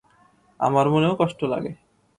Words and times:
আমার 0.59 0.85
মনেও 0.89 1.13
কষ্ট 1.15 1.39
লাগে। 1.43 1.71